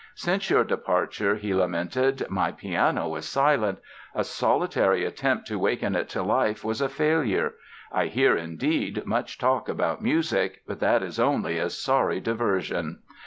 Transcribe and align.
"Since 0.15 0.49
your 0.49 0.63
departure", 0.63 1.35
he 1.35 1.53
lamented, 1.53 2.25
"my 2.27 2.51
piano 2.51 3.13
is 3.17 3.27
silent. 3.29 3.77
A 4.15 4.23
solitary 4.23 5.05
attempt 5.05 5.45
to 5.49 5.59
waken 5.59 5.93
it 5.95 6.09
to 6.09 6.23
life 6.23 6.63
was 6.65 6.81
a 6.81 6.89
failure. 6.89 7.53
I 7.91 8.07
hear, 8.07 8.35
indeed, 8.35 9.05
much 9.05 9.37
talk 9.37 9.69
about 9.69 10.01
music 10.01 10.63
but 10.65 10.79
that 10.79 11.03
is 11.03 11.19
only 11.19 11.59
a 11.59 11.69
sorry 11.69 12.19
diversion". 12.19 13.03